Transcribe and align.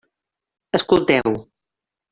Escolteu. 0.79 1.29